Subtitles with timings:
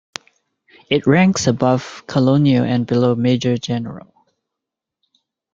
[0.89, 4.25] It ranks above colonel and below major general.